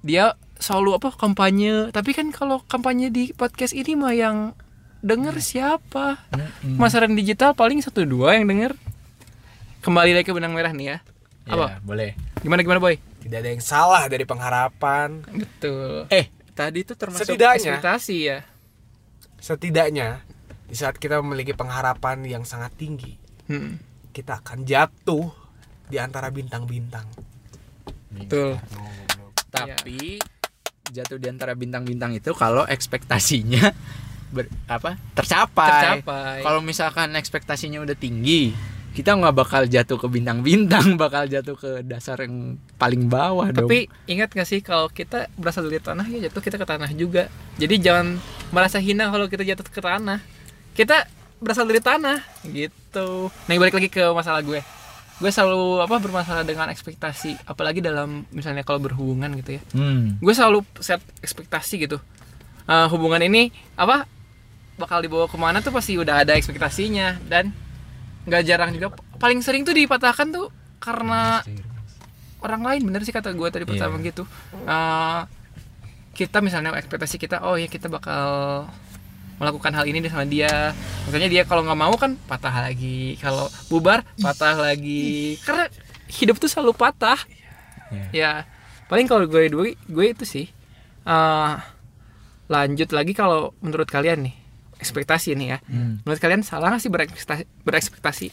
dia 0.00 0.38
selalu 0.56 0.96
apa 0.96 1.10
kampanye 1.12 1.90
tapi 1.90 2.14
kan 2.14 2.30
kalau 2.30 2.62
kampanye 2.62 3.10
di 3.10 3.34
podcast 3.34 3.74
ini 3.74 3.92
mah 3.92 4.14
yang 4.14 4.54
denger 5.02 5.34
siapa 5.36 6.22
pemasaran 6.62 7.12
digital 7.12 7.52
paling 7.52 7.82
satu 7.82 8.06
dua 8.06 8.38
yang 8.38 8.46
denger 8.46 8.72
kembali 9.82 10.14
lagi 10.14 10.24
ke 10.24 10.32
benang 10.32 10.54
merah 10.54 10.70
nih 10.70 10.86
ya 10.86 10.98
apa 11.44 11.66
Ya, 11.66 11.78
boleh 11.80 12.10
gimana 12.40 12.60
gimana 12.60 12.78
boy 12.78 12.96
tidak 13.20 13.38
ada 13.40 13.50
yang 13.50 13.60
salah 13.60 14.04
dari 14.04 14.24
pengharapan. 14.24 15.24
betul 15.26 16.08
eh 16.08 16.28
tadi 16.52 16.80
itu 16.80 16.92
termasuk 16.94 17.24
Setidaknya 17.26 17.76
ekspektasi 17.76 18.16
ya 18.20 18.38
setidaknya 19.36 20.24
di 20.64 20.72
saat 20.72 20.96
kita 20.96 21.20
memiliki 21.20 21.52
pengharapan 21.52 22.24
yang 22.24 22.42
sangat 22.42 22.72
tinggi, 22.74 23.20
Hmm, 23.44 23.76
kita 24.08 24.40
akan 24.40 24.64
jatuh 24.64 25.28
di 25.84 26.00
antara 26.00 26.28
bintang-bintang. 26.28 27.04
betul 28.10 28.56
tapi 29.50 30.16
jatuh 30.86 31.18
di 31.18 31.26
antara 31.26 31.52
bintang-bintang 31.52 32.14
itu 32.14 32.32
kalau 32.32 32.64
ekspektasinya 32.64 33.68
ber, 34.34 34.48
apa 34.66 34.96
tercapai. 35.12 36.00
Tercapai. 36.00 36.36
Kalau 36.40 36.60
misalkan 36.60 37.12
ekspektasinya 37.12 37.78
udah 37.78 37.94
tinggi, 37.94 38.50
kita 38.94 39.10
nggak 39.18 39.34
bakal 39.34 39.62
jatuh 39.66 39.98
ke 39.98 40.06
bintang-bintang, 40.06 40.94
bakal 41.02 41.26
jatuh 41.26 41.58
ke 41.58 41.82
dasar 41.82 42.22
yang 42.22 42.54
paling 42.78 43.10
bawah 43.10 43.50
dong. 43.50 43.66
Tapi 43.66 43.90
ingat 44.06 44.30
gak 44.30 44.46
sih 44.46 44.62
kalau 44.62 44.86
kita 44.86 45.26
berasal 45.34 45.66
dari 45.66 45.82
tanah 45.82 46.06
ya 46.06 46.30
jatuh 46.30 46.38
kita 46.38 46.56
ke 46.62 46.66
tanah 46.66 46.90
juga. 46.94 47.26
Jadi 47.58 47.74
jangan 47.82 48.22
merasa 48.54 48.78
hina 48.78 49.10
kalau 49.10 49.26
kita 49.26 49.42
jatuh 49.42 49.66
ke 49.66 49.82
tanah. 49.82 50.22
Kita 50.78 51.10
berasal 51.42 51.66
dari 51.66 51.82
tanah 51.82 52.22
gitu. 52.46 53.34
Nah 53.34 53.52
balik 53.58 53.74
lagi 53.74 53.90
ke 53.90 54.06
masalah 54.14 54.46
gue. 54.46 54.62
Gue 55.18 55.30
selalu 55.30 55.82
apa 55.82 55.98
bermasalah 55.98 56.42
dengan 56.46 56.70
ekspektasi, 56.70 57.46
apalagi 57.46 57.78
dalam 57.82 58.26
misalnya 58.30 58.62
kalau 58.62 58.82
berhubungan 58.82 59.30
gitu 59.42 59.58
ya. 59.58 59.62
Hmm. 59.74 60.18
Gue 60.22 60.34
selalu 60.34 60.62
set 60.78 61.02
ekspektasi 61.18 61.82
gitu. 61.82 61.98
Eh, 62.64 62.86
hubungan 62.94 63.18
ini 63.22 63.50
apa 63.74 64.06
bakal 64.74 65.02
dibawa 65.02 65.30
ke 65.30 65.38
mana 65.38 65.62
tuh 65.62 65.70
pasti 65.70 65.94
udah 65.94 66.26
ada 66.26 66.34
ekspektasinya 66.34 67.22
dan 67.30 67.54
nggak 68.24 68.42
jarang 68.44 68.70
juga. 68.72 68.94
Paling 69.16 69.40
sering 69.40 69.62
tuh 69.62 69.72
dipatahkan 69.72 70.28
tuh 70.30 70.48
karena 70.78 71.40
orang 72.40 72.62
lain. 72.62 72.82
Bener 72.88 73.00
sih 73.02 73.12
kata 73.12 73.32
gue 73.32 73.48
tadi 73.48 73.64
pertama 73.64 73.96
Iya. 73.96 74.04
gitu. 74.08 74.22
Eh, 74.64 75.20
kita 76.14 76.38
misalnya 76.38 76.72
ekspektasi 76.72 77.16
kita 77.16 77.42
oh 77.42 77.56
ya 77.56 77.66
kita 77.66 77.88
bakal 77.88 78.64
melakukan 79.36 79.74
hal 79.74 79.84
ini 79.84 80.04
sama 80.06 80.24
dia. 80.24 80.72
Misalnya 81.04 81.26
dia 81.26 81.42
kalau 81.42 81.62
nggak 81.62 81.78
mau 81.78 81.94
kan 81.96 82.14
patah 82.24 82.64
lagi. 82.64 83.18
Kalau 83.18 83.50
bubar 83.66 84.06
patah 84.18 84.54
lagi. 84.54 85.36
Karena 85.42 85.66
hidup 86.08 86.36
tuh 86.36 86.48
selalu 86.48 86.72
patah. 86.72 87.18
Iya. 87.92 88.06
ya 88.10 88.32
paling 88.84 89.06
kalau 89.06 89.24
gue 89.24 89.48
dulu 89.48 89.64
gue 89.70 90.06
itu 90.06 90.24
sih 90.24 90.46
eh 91.04 91.52
lanjut 92.46 92.90
lagi 92.90 93.12
kalau 93.12 93.54
menurut 93.60 93.86
kalian 93.86 94.28
nih 94.28 94.34
ekspektasi 94.84 95.32
nih 95.32 95.48
ya 95.48 95.58
Hmm. 95.64 96.04
menurut 96.04 96.20
kalian 96.20 96.44
salah 96.44 96.68
nggak 96.68 96.82
sih 96.84 96.92
berekspektasi, 96.92 97.42
berekspektasi? 97.64 98.28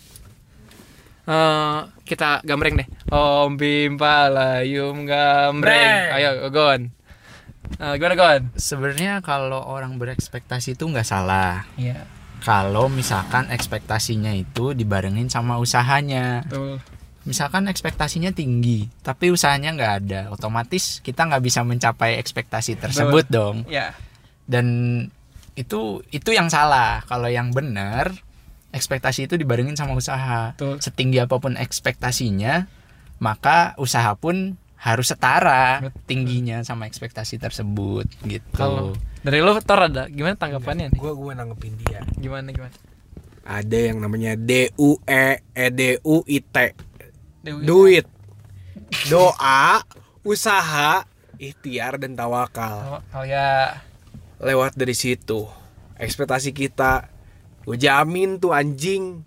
Eh, 1.21 1.79
kita 2.03 2.41
gambreng 2.41 2.75
deh. 2.75 2.87
Om 3.07 3.55
Bim 3.55 3.93
Palayum 3.95 5.05
gambreng. 5.05 5.61
Breng. 5.61 6.17
Ayo, 6.17 6.49
Gon. 6.49 6.81
Eh, 7.77 7.93
gimana 7.95 8.15
Gon? 8.17 8.41
Sebenarnya 8.57 9.21
kalau 9.21 9.61
orang 9.61 9.95
berekspektasi 9.95 10.73
itu 10.73 10.83
nggak 10.83 11.05
salah. 11.05 11.63
Iya. 11.77 12.03
Kalau 12.41 12.89
misalkan 12.89 13.53
ekspektasinya 13.53 14.33
itu 14.33 14.73
dibarengin 14.73 15.29
sama 15.29 15.61
usahanya. 15.61 16.41
Betul. 16.49 16.81
Misalkan 17.21 17.69
ekspektasinya 17.69 18.33
tinggi, 18.33 18.89
tapi 19.05 19.29
usahanya 19.29 19.77
nggak 19.77 19.93
ada, 20.01 20.21
otomatis 20.33 21.05
kita 21.05 21.29
nggak 21.29 21.45
bisa 21.45 21.61
mencapai 21.61 22.17
ekspektasi 22.17 22.81
tersebut 22.81 23.29
dong. 23.29 23.61
Ya. 23.69 23.93
Dan 24.49 24.65
itu 25.61 26.01
itu 26.09 26.29
yang 26.33 26.49
salah. 26.49 27.05
Kalau 27.05 27.29
yang 27.29 27.53
benar, 27.53 28.11
ekspektasi 28.73 29.29
itu 29.29 29.35
dibarengin 29.37 29.77
sama 29.77 29.93
usaha. 29.93 30.55
Betul. 30.57 30.81
Setinggi 30.81 31.21
apa 31.21 31.37
pun 31.37 31.55
ekspektasinya, 31.59 32.65
maka 33.21 33.77
usaha 33.77 34.15
pun 34.17 34.57
harus 34.81 35.13
setara 35.13 35.85
Betul. 35.85 36.01
tingginya 36.09 36.65
sama 36.65 36.89
ekspektasi 36.89 37.37
tersebut 37.37 38.09
gitu. 38.25 38.49
Kalau 38.57 38.97
dari 39.21 39.37
lo 39.37 39.53
Tor 39.61 39.85
ada 39.85 40.09
gimana 40.09 40.33
tanggapannya 40.33 40.89
nih? 40.89 40.99
Gue 40.99 41.13
gue 41.13 41.33
nanggepin 41.37 41.73
dia. 41.85 42.01
Gimana 42.17 42.49
gimana? 42.49 42.73
Ada 43.45 43.77
yang 43.93 44.01
namanya 44.01 44.33
D 44.33 44.73
U 44.81 44.97
E 45.05 45.37
E 45.53 45.65
D 45.69 46.01
U 46.01 46.25
I 46.25 46.39
T. 46.41 46.57
Duit. 47.41 48.05
Doa, 49.09 49.81
usaha, 50.25 51.05
ikhtiar 51.41 51.97
dan 52.01 52.13
tawakal. 52.13 53.01
Oh, 53.01 53.21
oh 53.21 53.25
ya. 53.25 53.81
Lewat 54.41 54.73
dari 54.73 54.91
situ, 54.91 55.45
ekspektasi 55.95 56.49
kita 56.49 57.05
gue 57.61 57.77
jamin 57.77 58.41
tuh 58.41 58.51
anjing 58.51 59.21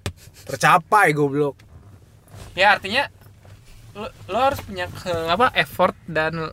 tercapai 0.44 1.14
goblok. 1.14 1.54
Ya 2.52 2.74
artinya 2.74 3.06
lo, 3.94 4.10
lo 4.26 4.38
harus 4.42 4.58
punya 4.58 4.90
ke- 4.90 5.30
apa 5.30 5.54
effort 5.54 5.94
dan 6.04 6.50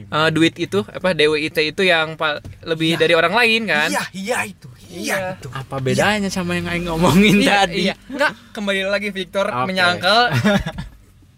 eh, 0.00 0.28
duit 0.32 0.56
itu 0.56 0.80
apa 0.80 1.12
DWIT 1.12 1.76
itu 1.76 1.82
yang 1.84 2.16
pal- 2.16 2.40
lebih 2.64 2.96
dari 2.96 3.12
orang 3.12 3.36
lain 3.36 3.68
kan? 3.68 3.92
Iya, 3.92 4.04
iya 4.16 4.38
itu. 4.48 4.68
Iya, 4.88 4.96
Iya. 4.96 5.18
itu. 5.36 5.48
Apa 5.52 5.76
bedanya 5.78 6.32
sama 6.32 6.56
yang 6.56 6.66
aing 6.66 6.88
ngomongin 6.88 7.36
iya, 7.38 7.62
tadi? 7.62 7.84
Iya. 7.84 7.94
Enggak, 8.08 8.32
kembali 8.50 8.80
lagi 8.88 9.12
Victor 9.12 9.44
Oke. 9.46 9.68
menyangkal 9.68 10.32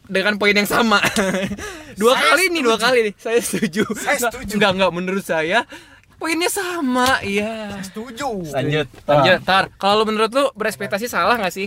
dengan 0.07 0.39
poin 0.39 0.55
yang 0.55 0.71
sama. 0.71 1.03
dua 2.01 2.15
Saya 2.15 2.23
kali 2.33 2.45
nih, 2.49 2.63
dua 2.63 2.79
kali 2.79 2.99
nih. 3.11 3.15
Saya 3.19 3.41
setuju. 3.43 3.83
Saya 3.99 4.19
setuju. 4.23 4.55
Enggak, 4.57 4.71
enggak 4.79 4.93
menurut 4.95 5.27
saya 5.27 5.67
poinnya 6.23 6.47
sama. 6.47 7.19
Iya. 7.27 7.83
Setuju. 7.83 8.55
Lanjut. 8.55 8.87
Lanjut, 9.11 9.39
Tar. 9.43 9.75
Kalau 9.75 10.07
lu 10.07 10.15
menurut 10.15 10.31
lu 10.31 10.47
berekspektasi 10.55 11.11
salah 11.11 11.35
nggak 11.35 11.51
sih? 11.51 11.67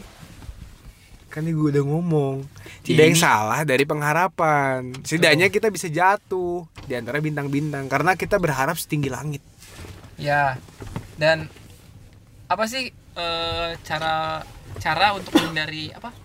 Kan 1.28 1.44
ini 1.44 1.52
gue 1.52 1.76
udah 1.76 1.84
ngomong. 1.84 2.48
Tidak 2.80 3.04
yang 3.04 3.20
salah 3.20 3.68
dari 3.68 3.84
pengharapan. 3.84 4.96
Setidaknya 5.04 5.52
kita 5.52 5.68
bisa 5.68 5.92
jatuh 5.92 6.64
di 6.88 6.96
antara 6.96 7.20
bintang-bintang 7.20 7.92
karena 7.92 8.16
kita 8.16 8.40
berharap 8.40 8.80
setinggi 8.80 9.12
langit. 9.12 9.44
Ya. 10.16 10.56
Dan 11.20 11.52
apa 12.48 12.64
sih 12.72 12.88
eh, 12.96 13.70
cara 13.84 14.40
cara 14.80 15.08
untuk 15.12 15.36
menghindari 15.36 15.92
apa 15.92 16.25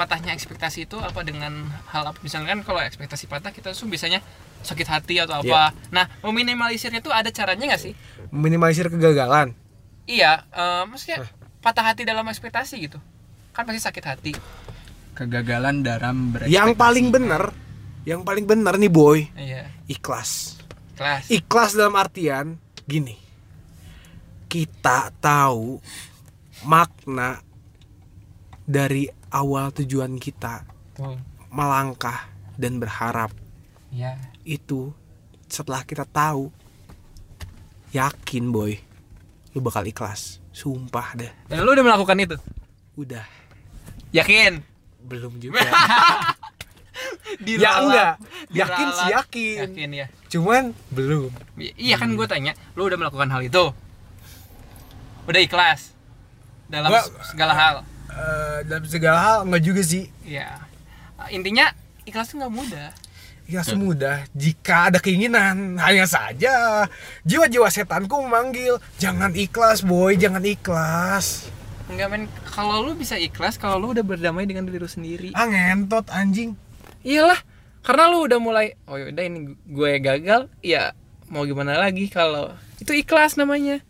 patahnya 0.00 0.32
ekspektasi 0.32 0.88
itu 0.88 0.96
apa 0.96 1.20
dengan 1.20 1.68
hal 1.92 2.08
apa 2.08 2.16
misalkan 2.24 2.64
kalau 2.64 2.80
ekspektasi 2.80 3.28
patah 3.28 3.52
kita 3.52 3.76
tuh 3.76 3.84
biasanya 3.84 4.24
sakit 4.64 4.88
hati 4.88 5.20
atau 5.20 5.40
apa. 5.40 5.76
Nah, 5.92 6.08
meminimalisirnya 6.24 7.04
tuh 7.04 7.12
ada 7.12 7.28
caranya 7.28 7.68
nggak 7.68 7.80
sih? 7.80 7.92
Minimalisir 8.32 8.88
kegagalan. 8.88 9.52
Iya, 10.08 10.44
eh, 10.52 10.82
maksudnya 10.88 11.28
patah 11.60 11.92
hati 11.92 12.08
dalam 12.08 12.24
ekspektasi 12.28 12.80
gitu. 12.80 12.96
Kan 13.52 13.68
pasti 13.68 13.80
sakit 13.80 14.04
hati. 14.04 14.32
Kegagalan 15.16 15.84
dalam 15.84 16.32
berekspektasi. 16.32 16.56
Yang 16.56 16.70
paling 16.80 17.06
benar, 17.12 17.42
yang 18.08 18.20
paling 18.24 18.44
benar 18.48 18.80
nih 18.80 18.92
boy, 18.92 19.28
Iya, 19.36 19.68
ikhlas. 19.84 20.60
kelas. 20.96 21.28
Ikhlas 21.32 21.72
dalam 21.76 21.96
artian 21.96 22.56
gini. 22.84 23.16
Kita 24.48 25.08
tahu 25.20 25.80
makna 26.68 27.40
dari 28.68 29.19
awal 29.30 29.70
tujuan 29.72 30.14
kita 30.16 30.66
Tuh. 30.92 31.16
melangkah 31.48 32.26
dan 32.54 32.76
berharap 32.76 33.30
Iya. 33.88 34.14
itu 34.42 34.94
setelah 35.46 35.82
kita 35.82 36.04
tahu 36.04 36.50
yakin 37.90 38.48
boy 38.48 38.78
lu 39.50 39.58
bakal 39.58 39.82
ikhlas 39.82 40.38
sumpah 40.50 41.14
deh 41.16 41.32
Dan 41.46 41.62
lu 41.62 41.72
udah 41.72 41.82
melakukan 41.84 42.16
itu? 42.16 42.36
udah 42.94 43.26
Yakin? 44.10 44.62
belum 45.00 45.38
juga 45.38 45.62
Diralat. 47.40 47.62
ya 47.62 47.70
enggak 47.80 48.12
yakin 48.50 48.76
Diralat. 48.84 48.94
sih 48.96 49.08
yakin 49.08 49.56
Yakin 49.64 49.88
ya. 49.92 50.06
cuman 50.28 50.62
belum 50.88 51.30
I- 51.56 51.74
Iya 51.80 51.96
kan 51.96 52.10
gue 52.10 52.26
tanya, 52.26 52.52
lu 52.72 52.84
udah 52.84 52.96
melakukan 52.96 53.28
hal 53.28 53.40
itu? 53.40 53.70
Udah 55.24 55.40
ikhlas 55.40 55.94
dalam 56.66 56.90
Gua- 56.90 57.06
segala 57.24 57.52
hal. 57.52 57.74
Eh, 58.10 58.58
dalam 58.66 58.84
segala 58.84 59.18
hal 59.18 59.38
enggak 59.46 59.62
juga 59.62 59.82
sih 59.82 60.10
Iya. 60.22 60.58
Intinya 61.30 61.70
ikhlas 62.02 62.32
tuh 62.32 62.40
nggak 62.40 62.54
mudah. 62.54 62.90
ya 63.44 63.66
semudah 63.66 64.30
jika 64.30 64.86
ada 64.88 65.02
keinginan 65.02 65.74
hanya 65.76 66.06
saja 66.06 66.86
jiwa-jiwa 67.26 67.66
setanku 67.66 68.22
memanggil 68.22 68.78
jangan 68.94 69.34
ikhlas 69.34 69.82
boy 69.82 70.14
jangan 70.14 70.38
ikhlas 70.40 71.50
Enggak 71.90 72.08
men, 72.08 72.22
kalau 72.46 72.78
lu 72.80 72.94
bisa 72.94 73.18
ikhlas 73.18 73.58
kalau 73.58 73.82
lu 73.82 73.86
udah 73.90 74.06
berdamai 74.06 74.46
dengan 74.46 74.62
diri 74.62 74.78
lu 74.78 74.86
sendiri. 74.86 75.34
Ah 75.34 75.50
ngentot 75.50 76.06
anjing. 76.08 76.54
Iyalah, 77.02 77.42
karena 77.82 78.06
lu 78.06 78.22
udah 78.22 78.38
mulai 78.38 78.78
oh 78.86 78.94
yaudah 78.94 79.26
ini 79.26 79.58
gue 79.58 79.90
gagal, 79.98 80.46
ya 80.62 80.94
mau 81.26 81.42
gimana 81.42 81.74
lagi 81.74 82.06
kalau 82.06 82.54
itu 82.78 82.94
ikhlas 82.94 83.34
namanya. 83.34 83.82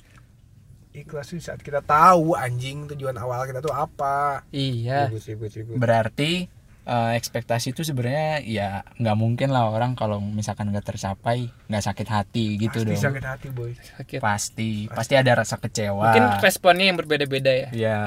Ikhlas 0.90 1.30
sih 1.30 1.38
saat 1.38 1.60
kita 1.60 1.80
tahu 1.80 2.34
anjing 2.34 2.90
tujuan 2.90 3.14
awal 3.14 3.46
kita 3.46 3.58
tuh 3.58 3.70
apa. 3.70 4.42
Iya. 4.50 5.06
Ribut, 5.06 5.22
ribut, 5.22 5.50
ribut. 5.54 5.74
berarti 5.78 6.50
eh, 6.82 7.10
ekspektasi 7.14 7.70
itu 7.70 7.86
sebenarnya 7.86 8.42
ya 8.42 8.68
nggak 8.98 9.14
mungkin 9.14 9.54
lah 9.54 9.70
orang 9.70 9.94
kalau 9.94 10.18
misalkan 10.18 10.66
nggak 10.68 10.90
tercapai 10.90 11.46
nggak 11.70 11.84
sakit 11.84 12.08
hati 12.10 12.58
gitu 12.58 12.82
Pasti 12.82 12.88
dong 12.90 13.04
sakit 13.06 13.24
hati 13.24 13.48
boy. 13.54 13.70
Sakit. 13.78 14.18
pasti 14.18 14.70
pasti 14.90 15.14
ada 15.14 15.38
rasa 15.38 15.56
kecewa 15.56 16.10
Mungkin 16.10 16.42
responnya 16.42 16.90
yang 16.90 16.98
berbeda-beda 16.98 17.52
ya. 17.54 17.68
ya 17.70 18.00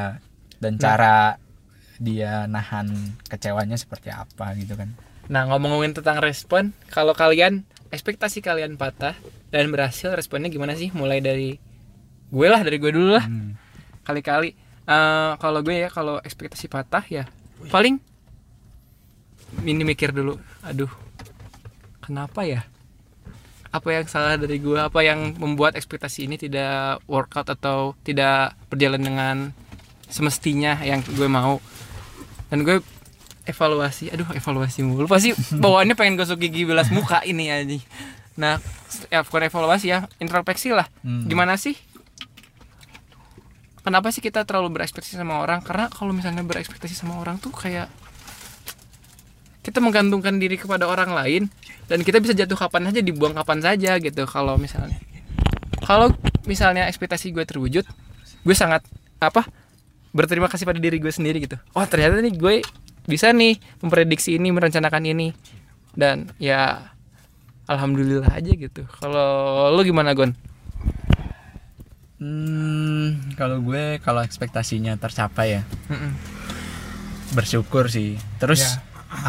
dan 0.59 0.75
cara 0.75 1.39
dia 2.01 2.49
nahan 2.49 2.89
kecewanya 3.29 3.77
seperti 3.77 4.11
apa 4.11 4.51
gitu 4.57 4.75
kan 4.75 4.91
Nah, 5.23 5.47
ngomong-ngomongin 5.47 5.95
tentang 5.95 6.19
respon, 6.19 6.75
kalau 6.91 7.15
kalian 7.15 7.63
ekspektasi 7.95 8.43
kalian 8.43 8.75
patah 8.75 9.15
dan 9.55 9.71
berhasil, 9.71 10.11
responnya 10.11 10.51
gimana 10.51 10.75
sih? 10.75 10.91
Mulai 10.91 11.23
dari 11.23 11.63
gue 12.33 12.47
lah, 12.49 12.65
dari 12.65 12.81
gue 12.81 12.89
dulu 12.89 13.13
lah. 13.13 13.25
Hmm. 13.29 13.53
Kali-kali 14.01 14.57
eh, 14.89 15.31
kalau 15.37 15.59
gue 15.61 15.75
ya 15.77 15.89
kalau 15.93 16.17
ekspektasi 16.19 16.65
patah 16.65 17.05
ya 17.05 17.23
paling 17.69 18.01
ini 19.63 19.85
mikir 19.85 20.09
dulu. 20.09 20.41
Aduh. 20.65 20.89
Kenapa 22.01 22.43
ya? 22.43 22.65
Apa 23.69 23.89
yang 23.89 24.05
salah 24.05 24.35
dari 24.35 24.57
gue? 24.57 24.75
Apa 24.75 25.05
yang 25.05 25.37
membuat 25.37 25.77
ekspektasi 25.77 26.25
ini 26.27 26.35
tidak 26.35 26.99
workout 27.05 27.47
atau 27.47 27.93
tidak 28.01 28.57
berjalan 28.67 29.01
dengan 29.01 29.35
semestinya 30.09 30.81
yang 30.83 30.99
gue 31.05 31.29
mau? 31.29 31.61
Dan 32.51 32.65
gue 32.65 32.81
evaluasi 33.43 34.07
aduh 34.07 34.27
evaluasi 34.31 34.87
mulu 34.87 35.03
pasti 35.03 35.35
bawaannya 35.35 35.99
pengen 35.99 36.15
gosok 36.15 36.47
gigi 36.47 36.63
bilas 36.63 36.87
muka 36.95 37.19
ini 37.27 37.51
aja 37.51 37.75
nah 38.39 38.55
ya 39.11 39.19
bukan 39.27 39.51
evaluasi 39.51 39.91
ya 39.91 40.07
introspeksi 40.17 40.71
lah 40.71 40.87
Hmm. 41.03 41.27
gimana 41.27 41.59
sih 41.59 41.75
kenapa 43.83 44.09
sih 44.09 44.23
kita 44.23 44.47
terlalu 44.47 44.79
berekspektasi 44.79 45.19
sama 45.19 45.43
orang? 45.43 45.59
Karena 45.61 45.91
kalau 45.91 46.15
misalnya 46.15 46.41
berekspektasi 46.41 46.95
sama 46.95 47.19
orang 47.19 47.37
tuh 47.37 47.51
kayak 47.51 47.91
kita 49.63 49.79
menggantungkan 49.79 50.39
diri 50.39 50.59
kepada 50.59 50.87
orang 50.87 51.15
lain 51.15 51.47
dan 51.87 52.03
kita 52.03 52.19
bisa 52.19 52.35
jatuh 52.35 52.59
kapan 52.59 52.91
aja 52.91 52.99
dibuang 52.99 53.35
kapan 53.35 53.59
saja 53.63 53.95
gitu. 53.99 54.23
Kalau 54.27 54.59
misalnya 54.59 54.99
kalau 55.83 56.11
misalnya 56.47 56.87
ekspektasi 56.87 57.31
gue 57.31 57.43
terwujud 57.47 57.87
gue 58.43 58.55
sangat 58.55 58.83
apa 59.23 59.47
berterima 60.11 60.51
kasih 60.51 60.67
pada 60.67 60.79
diri 60.83 60.99
gue 60.99 61.11
sendiri 61.11 61.39
gitu. 61.43 61.55
Oh 61.75 61.83
ternyata 61.87 62.19
nih 62.19 62.35
gue 62.35 62.55
bisa 63.07 63.31
nih 63.31 63.59
memprediksi 63.79 64.35
ini 64.35 64.51
merencanakan 64.51 65.03
ini. 65.07 65.31
Dan 65.93 66.27
ya 66.41 66.91
alhamdulillah 67.71 68.35
aja 68.35 68.51
gitu. 68.51 68.83
Kalau 68.99 69.71
lu 69.71 69.81
gimana 69.87 70.11
Gon 70.11 70.35
Hmm, 72.23 73.35
kalau 73.35 73.59
gue 73.59 73.99
kalau 73.99 74.23
ekspektasinya 74.23 74.95
tercapai 74.95 75.59
ya 75.59 75.61
Mm-mm. 75.91 76.15
bersyukur 77.35 77.91
sih. 77.91 78.15
Terus 78.39 78.63
Ya. 78.63 78.79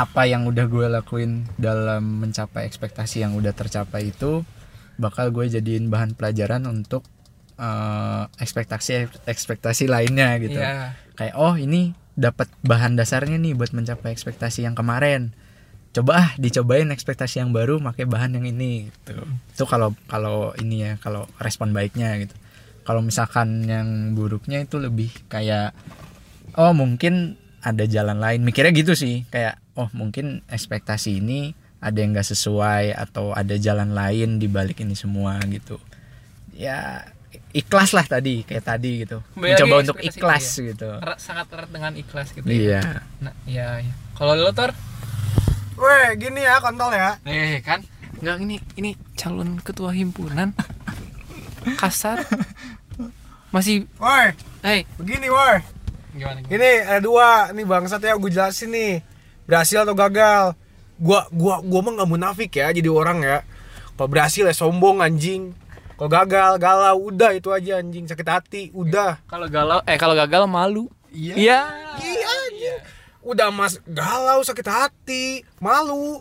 apa 0.06 0.24
yang 0.24 0.46
udah 0.46 0.64
gue 0.64 0.86
lakuin 0.86 1.42
dalam 1.58 2.22
mencapai 2.22 2.64
ekspektasi 2.64 3.20
yang 3.20 3.34
udah 3.34 3.50
tercapai 3.50 4.14
itu 4.14 4.46
bakal 4.94 5.34
gue 5.34 5.50
jadiin 5.50 5.90
bahan 5.90 6.14
pelajaran 6.14 6.64
untuk 6.64 7.02
eh, 7.58 8.22
ekspektasi 8.38 9.26
ekspektasi 9.26 9.90
lainnya 9.90 10.38
gitu. 10.38 10.62
Iya. 10.62 10.94
Kayak 11.18 11.34
oh 11.34 11.58
ini 11.58 11.92
dapat 12.14 12.46
bahan 12.62 12.94
dasarnya 12.94 13.42
nih 13.42 13.58
buat 13.58 13.74
mencapai 13.74 14.14
ekspektasi 14.14 14.62
yang 14.62 14.78
kemarin. 14.78 15.34
Coba 15.90 16.12
ah 16.18 16.30
dicobain 16.38 16.90
ekspektasi 16.90 17.42
yang 17.42 17.50
baru 17.50 17.78
pakai 17.78 18.06
bahan 18.06 18.38
yang 18.38 18.46
ini 18.46 18.86
gitu. 18.90 19.18
Itu 19.50 19.66
kalau 19.66 19.94
kalau 20.06 20.54
ini 20.58 20.86
ya 20.86 20.92
kalau 21.02 21.26
respon 21.42 21.74
baiknya 21.74 22.14
gitu. 22.22 22.34
Kalau 22.84 23.00
misalkan 23.00 23.64
yang 23.64 24.12
buruknya 24.12 24.60
itu 24.60 24.76
lebih 24.76 25.08
kayak 25.32 25.72
oh 26.60 26.76
mungkin 26.76 27.40
ada 27.64 27.88
jalan 27.88 28.20
lain. 28.20 28.44
Mikirnya 28.44 28.76
gitu 28.76 28.92
sih 28.92 29.24
kayak 29.32 29.56
oh 29.74 29.88
mungkin 29.96 30.44
ekspektasi 30.46 31.18
ini 31.18 31.56
ada 31.84 32.00
yang 32.00 32.16
nggak 32.16 32.28
sesuai 32.28 32.96
atau 32.96 33.32
ada 33.36 33.56
jalan 33.60 33.92
lain 33.92 34.36
di 34.40 34.48
balik 34.48 34.84
ini 34.84 34.92
semua 34.96 35.40
gitu. 35.48 35.80
Ya 36.52 37.08
ikhlas 37.54 37.92
lah 37.92 38.04
tadi 38.04 38.44
kayak 38.44 38.64
tadi 38.64 39.04
gitu. 39.04 39.20
Kembali 39.34 39.52
mencoba 39.52 39.74
untuk 39.84 39.98
ikhlas 40.00 40.44
itu 40.60 40.72
gitu. 40.72 40.90
Sangat 41.16 41.48
erat 41.52 41.70
dengan 41.72 41.92
ikhlas 41.96 42.32
gitu 42.32 42.46
ya. 42.46 42.52
iya. 42.52 42.80
Nah 43.20 43.34
iya, 43.44 43.68
iya. 43.84 43.92
kalau 44.16 44.36
lu 44.36 44.52
Tor? 44.52 44.72
Weh, 45.74 46.14
gini 46.18 46.46
ya 46.46 46.62
kontol 46.62 46.94
ya. 46.94 47.18
eh 47.26 47.58
kan? 47.60 47.82
Nggak 48.22 48.36
ini 48.46 48.56
ini 48.78 48.90
calon 49.18 49.58
ketua 49.58 49.90
himpunan. 49.90 50.54
Kasar 51.80 52.22
masih 53.54 53.86
Woi, 54.02 54.34
hey 54.66 54.82
begini 54.98 55.30
woi. 55.30 55.62
gimana, 56.10 56.42
gimana? 56.42 56.50
Ini 56.50 56.70
ada 56.90 56.98
dua, 56.98 57.54
nih 57.54 57.62
bangsat 57.62 58.02
ya 58.02 58.18
gue 58.18 58.30
jelasin 58.30 58.70
nih. 58.70 58.98
Berhasil 59.46 59.82
atau 59.82 59.94
gagal. 59.94 60.58
Gua 60.94 61.26
gua 61.30 61.58
gua 61.62 61.80
mah 61.82 61.92
nggak 61.98 62.10
munafik 62.10 62.50
ya 62.54 62.70
jadi 62.70 62.90
orang 62.90 63.22
ya. 63.22 63.38
Kalau 63.94 64.10
berhasil 64.10 64.42
ya 64.42 64.54
sombong 64.54 64.98
anjing. 64.98 65.54
Kalau 65.94 66.10
gagal, 66.10 66.58
galau, 66.58 67.06
udah 67.06 67.30
itu 67.30 67.54
aja 67.54 67.78
anjing, 67.78 68.10
sakit 68.10 68.26
hati, 68.26 68.62
udah. 68.74 69.22
kalau 69.30 69.46
galau 69.46 69.78
eh 69.86 69.94
kalau 69.94 70.18
gagal 70.18 70.50
malu 70.50 70.90
Iya. 71.14 71.34
iya 71.38 71.60
Iya 72.02 72.26
anjing. 72.26 72.80
Udah 73.22 73.48
mas 73.54 73.78
galau, 73.86 74.42
sakit 74.42 74.66
hati, 74.66 75.46
malu. 75.62 76.18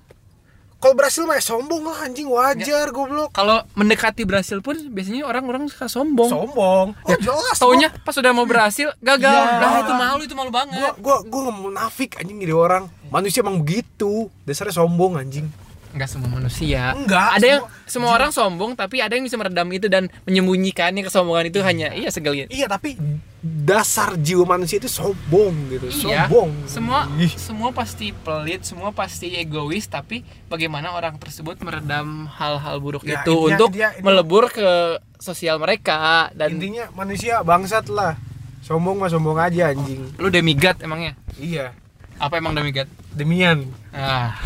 Kalau 0.83 0.93
berhasil 0.93 1.23
mah 1.23 1.39
ya 1.39 1.43
sombong 1.45 1.79
lah 1.81 2.03
anjing 2.03 2.27
wajar 2.27 2.91
goblok. 2.91 3.31
kalau 3.31 3.63
mendekati 3.73 4.27
berhasil 4.27 4.59
pun 4.59 4.75
biasanya 4.91 5.23
orang-orang 5.23 5.71
suka 5.71 5.87
sombong 5.87 6.27
Sombong. 6.27 6.91
Oh 6.91 7.15
jelas. 7.17 7.55
taunya 7.55 7.87
pas 7.97 8.11
udah 8.13 8.31
mau 8.31 8.43
berhasil 8.43 8.91
gagal 8.99 9.31
Iya. 9.31 9.57
nah 9.57 9.79
itu 9.79 9.93
malu 9.93 10.21
itu 10.21 10.35
malu 10.35 10.51
gua 10.51 10.59
banget 10.59 10.91
gua 10.99 11.15
gua 11.23 11.39
nggak 11.47 11.57
munafik 11.57 12.19
anjing 12.19 12.35
jadi 12.37 12.51
orang. 12.51 12.83
Manusia 13.07 13.39
emang 13.39 13.63
begitu. 13.63 14.27
Dasarnya 14.43 14.75
sombong 14.75 15.15
anjing. 15.15 15.47
Enggak 15.93 16.09
semua 16.09 16.25
manusia. 16.27 16.91
Enggak, 16.91 17.37
Ada 17.37 17.45
yang 17.47 17.61
semua- 17.63 17.85
semua 17.85 18.11
orang 18.11 18.29
sombong 18.29 18.73
tapi 18.73 18.97
ada 18.97 19.13
yang 19.13 19.21
bisa 19.21 19.35
meredam 19.35 19.69
itu 19.69 19.85
dan 19.85 20.09
menyembunyikannya 20.23 21.01
kesombongan 21.01 21.47
itu 21.47 21.61
hanya 21.61 21.93
iya 21.93 22.09
segelintir. 22.09 22.49
Iya 22.49 22.65
tapi 22.65 22.97
dasar 23.39 24.15
jiwa 24.15 24.47
manusia 24.49 24.77
itu 24.77 24.87
sombong 24.87 25.53
gitu. 25.69 25.87
Iya. 26.07 26.25
Sombong. 26.25 26.49
Semua 26.65 26.99
Ih. 27.15 27.29
semua 27.31 27.69
pasti 27.69 28.09
pelit, 28.11 28.63
semua 28.63 28.89
pasti 28.89 29.31
egois 29.31 29.85
tapi 29.85 30.21
bagaimana 30.47 30.91
orang 30.91 31.15
tersebut 31.15 31.59
meredam 31.59 32.25
hal-hal 32.27 32.79
buruk 32.79 33.03
Ya, 33.03 33.19
itu 33.19 33.29
intinya 33.29 33.47
untuk 33.53 33.69
dia- 33.71 33.93
ini- 33.93 34.01
melebur 34.01 34.49
ke 34.49 34.69
sosial 35.17 35.55
mereka 35.55 36.33
dan 36.33 36.57
Intinya 36.57 36.89
manusia 36.91 37.39
bangsat 37.39 37.85
lah. 37.87 38.17
Sombong 38.59 38.95
mah 38.95 39.07
sombong 39.07 39.37
aja 39.37 39.69
anjing. 39.69 40.07
lu 40.15 40.27
demigod 40.27 40.73
emangnya. 40.79 41.13
Iya. 41.35 41.75
Apa 42.15 42.39
emang 42.39 42.53
demigod? 42.53 42.87
Demian. 43.11 43.67
Ah. 43.91 44.39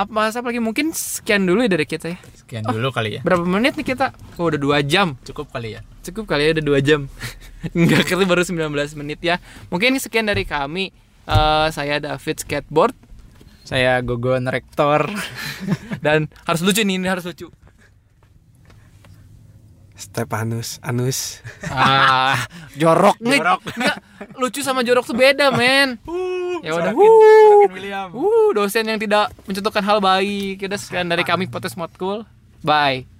Apa 0.00 0.08
bahas 0.16 0.32
apa 0.32 0.48
lagi? 0.48 0.64
Mungkin 0.64 0.96
sekian 0.96 1.44
dulu 1.44 1.60
ya 1.60 1.68
dari 1.68 1.84
kita 1.84 2.08
ya. 2.08 2.18
sekian 2.32 2.64
dulu 2.64 2.88
kali 2.88 3.16
ya. 3.16 3.20
Berapa 3.20 3.44
menit 3.44 3.76
nih 3.76 3.92
kita? 3.92 4.16
Oh, 4.40 4.48
udah 4.48 4.56
dua 4.56 4.80
jam. 4.80 5.20
cukup 5.28 5.52
kali 5.52 5.76
ya. 5.76 5.84
Cukup 6.00 6.24
kali 6.24 6.48
ya 6.48 6.56
udah 6.56 6.80
2 6.80 6.88
jam. 6.88 7.00
Enggak 7.76 8.08
kali 8.08 8.24
baru 8.24 8.40
19 8.40 8.72
menit 8.96 9.20
ya. 9.20 9.36
Mungkin 9.68 10.00
sekian 10.00 10.24
dari 10.24 10.48
kami. 10.48 10.88
Eh, 11.28 11.68
Saya 11.68 12.00
David 12.00 12.40
Skateboard. 12.40 12.96
Saya 13.68 14.00
Gogon 14.00 14.48
Rektor. 14.48 15.12
Dan 16.04 16.32
harus 16.48 16.64
lucu 16.64 16.80
nih, 16.80 16.96
ini 16.96 17.04
harus 17.04 17.28
lucu 17.28 17.52
Stepanus, 20.00 20.80
Anus. 20.80 21.44
Ah, 21.68 22.48
jorok 22.80 23.20
nih 23.20 23.36
Jorok. 23.36 23.60
Nggak, 23.76 23.96
Lucu 24.40 24.60
sama 24.64 24.80
jorok 24.80 25.04
tuh 25.04 25.16
beda 25.16 25.52
men 25.52 26.00
Ya 26.64 26.72
udah 26.76 26.92
William 27.68 28.08
Uh, 28.12 28.52
dosen 28.56 28.88
yang 28.88 29.00
tidak 29.00 29.32
mencontohkan 29.44 29.84
hal 29.84 29.98
baik. 30.00 30.60
Ya 30.60 30.66
udah 30.72 30.80
sekian 30.80 31.08
dari 31.08 31.24
kami 31.24 31.48
Potes 31.48 31.76
Motkul. 31.76 32.24
Bye. 32.64 33.10